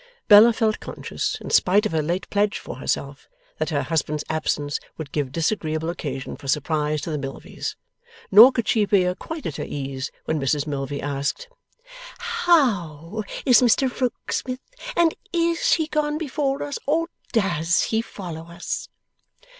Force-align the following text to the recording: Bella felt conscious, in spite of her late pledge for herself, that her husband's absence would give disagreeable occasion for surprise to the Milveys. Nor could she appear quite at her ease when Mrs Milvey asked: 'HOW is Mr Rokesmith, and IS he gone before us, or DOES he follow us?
Bella 0.27 0.51
felt 0.51 0.79
conscious, 0.79 1.37
in 1.41 1.51
spite 1.51 1.85
of 1.85 1.91
her 1.91 2.01
late 2.01 2.27
pledge 2.31 2.57
for 2.57 2.77
herself, 2.77 3.29
that 3.59 3.69
her 3.69 3.83
husband's 3.83 4.23
absence 4.31 4.79
would 4.97 5.11
give 5.11 5.31
disagreeable 5.31 5.91
occasion 5.91 6.35
for 6.35 6.47
surprise 6.47 7.01
to 7.01 7.11
the 7.11 7.19
Milveys. 7.19 7.75
Nor 8.31 8.51
could 8.51 8.67
she 8.67 8.81
appear 8.81 9.13
quite 9.13 9.45
at 9.45 9.57
her 9.57 9.63
ease 9.63 10.09
when 10.25 10.39
Mrs 10.41 10.65
Milvey 10.65 11.03
asked: 11.03 11.49
'HOW 12.17 13.23
is 13.45 13.61
Mr 13.61 13.87
Rokesmith, 14.01 14.57
and 14.97 15.13
IS 15.31 15.73
he 15.73 15.85
gone 15.85 16.17
before 16.17 16.63
us, 16.63 16.79
or 16.87 17.07
DOES 17.31 17.83
he 17.91 18.01
follow 18.01 18.47
us? 18.47 18.89